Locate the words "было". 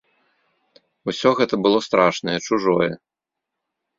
1.67-1.79